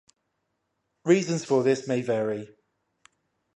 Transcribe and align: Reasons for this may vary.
Reasons 1.05 1.45
for 1.45 1.61
this 1.61 1.87
may 1.87 2.01
vary. 2.01 2.49